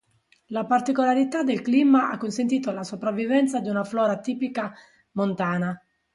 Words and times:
La 0.47 0.65
particolarità 0.65 1.43
del 1.43 1.61
clima 1.61 2.09
ha 2.09 2.17
consentito 2.17 2.71
la 2.71 2.81
sopravvivenza 2.83 3.59
di 3.59 3.69
una 3.69 3.83
flora 3.83 4.17
tipica 4.19 4.73
montana. 5.11 5.79